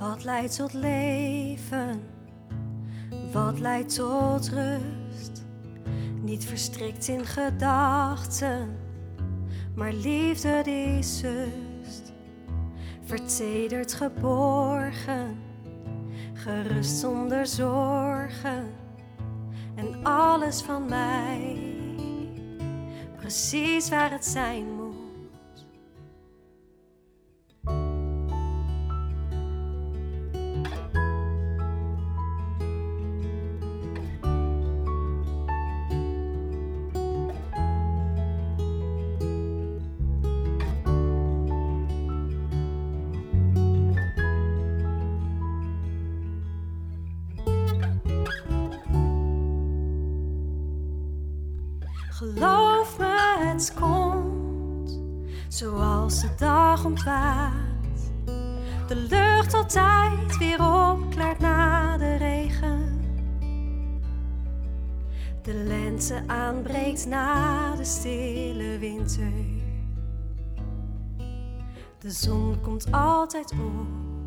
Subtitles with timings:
[0.00, 2.02] Wat leidt tot leven?
[3.32, 5.44] Wat leidt tot rust?
[6.22, 8.76] Niet verstrikt in gedachten,
[9.74, 12.12] maar liefde die zust.
[13.04, 15.38] Vertederd geborgen,
[16.34, 18.64] gerust zonder zorgen.
[19.74, 21.76] En alles van mij,
[23.16, 24.89] precies waar het zijn moet.
[52.20, 55.00] Geloof me, het komt
[55.48, 58.12] zoals de dag ontwaakt.
[58.88, 60.58] De lucht altijd weer
[60.90, 63.00] opklaart na de regen.
[65.42, 69.32] De lente aanbreekt na de stille winter.
[71.98, 74.19] De zon komt altijd op.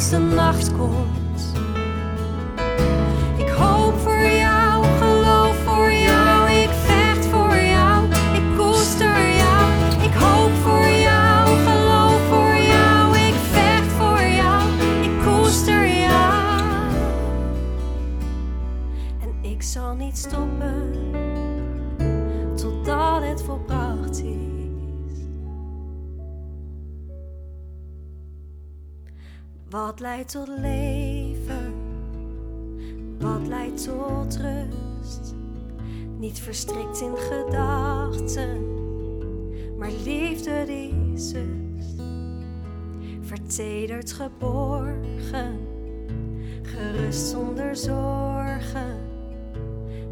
[0.00, 1.52] als de nacht komt.
[3.36, 6.50] Ik hoop voor jou, geloof voor jou.
[6.50, 9.70] Ik vecht voor jou, ik koester jou.
[10.02, 13.16] Ik hoop voor jou, geloof voor jou.
[13.16, 14.62] Ik vecht voor jou,
[15.02, 16.90] ik koester jou.
[19.20, 21.14] En ik zal niet stoppen
[22.54, 24.59] totdat het volbracht is.
[29.70, 31.74] Wat leidt tot leven?
[33.18, 35.34] Wat leidt tot rust?
[36.18, 38.64] Niet verstrikt in gedachten,
[39.78, 42.02] maar liefde die zust.
[43.20, 45.58] Vertederd geborgen,
[46.62, 48.98] gerust zonder zorgen.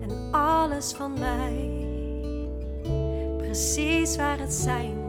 [0.00, 1.86] En alles van mij,
[3.36, 5.07] precies waar het zijn.